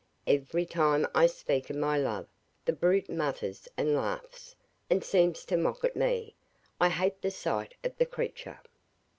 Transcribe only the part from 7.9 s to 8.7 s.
the creature!